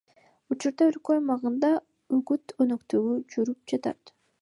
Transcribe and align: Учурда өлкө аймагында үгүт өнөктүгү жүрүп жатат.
Учурда 0.53 0.87
өлкө 0.91 1.13
аймагында 1.17 1.71
үгүт 2.19 2.57
өнөктүгү 2.67 3.17
жүрүп 3.37 3.65
жатат. 3.75 4.17